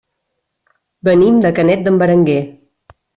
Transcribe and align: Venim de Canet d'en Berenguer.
Venim 1.09 1.37
de 1.43 1.51
Canet 1.59 1.83
d'en 1.89 1.99
Berenguer. 2.03 2.39